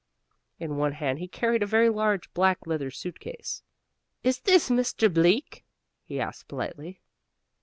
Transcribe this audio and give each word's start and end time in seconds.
In 0.57 0.77
one 0.77 0.93
hand 0.93 1.19
he 1.19 1.27
carried 1.27 1.61
a 1.61 1.67
very 1.67 1.87
large 1.87 2.33
black 2.33 2.65
leather 2.65 2.89
suit 2.89 3.19
case. 3.19 3.61
"Is 4.23 4.39
this 4.39 4.71
Mr. 4.71 5.13
Bleak?" 5.13 5.63
he 6.03 6.19
asked 6.19 6.47
politely. 6.47 7.01